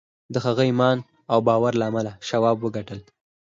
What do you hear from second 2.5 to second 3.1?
وګټل